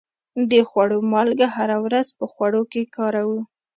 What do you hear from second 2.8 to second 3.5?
کاروو.